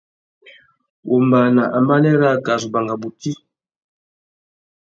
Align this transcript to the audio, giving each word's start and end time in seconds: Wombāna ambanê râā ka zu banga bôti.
Wombāna 1.07 1.63
ambanê 1.77 2.11
râā 2.21 2.35
ka 2.45 2.53
zu 2.61 2.67
banga 2.73 2.95
bôti. 3.01 3.31